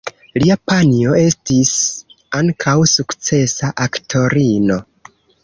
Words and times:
Lia 0.43 0.55
panjo 0.69 1.11
estis 1.23 1.73
ankaŭ 2.39 2.75
sukcesa 2.93 3.71
aktorino. 3.87 4.81